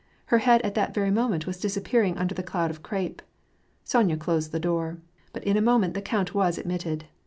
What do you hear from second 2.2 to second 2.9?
the cloud of